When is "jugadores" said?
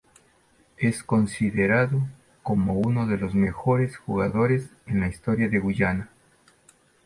3.97-4.71